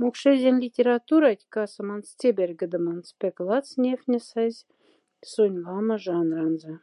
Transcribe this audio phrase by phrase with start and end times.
[0.00, 4.66] Мокшэрзянь литературать касоманц-цебярьгодоманц пяк лац няфнесазь
[5.32, 6.74] сонь лама жанранза.